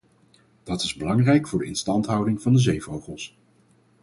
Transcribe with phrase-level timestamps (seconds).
[0.63, 3.35] Dat is belangrijk voor de instandhouding van de zeevogels.